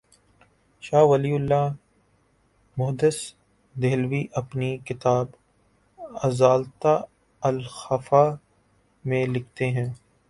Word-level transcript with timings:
شاہ 0.83 1.03
ولی 1.09 1.31
اللہ 1.35 1.65
محدث 2.77 3.17
دہلوی 3.75 4.23
اپنی 4.41 4.69
کتاب 4.87 5.25
”ازالتہ 6.23 6.93
الخفا 7.43 8.23
ء“ 8.29 8.39
میں 9.05 9.25
لکھتے 9.27 9.65
ہیں 9.71 9.89